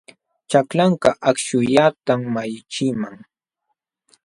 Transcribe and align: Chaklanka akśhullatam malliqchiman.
Chaklanka 0.49 1.09
akśhullatam 1.29 2.19
malliqchiman. 2.33 3.15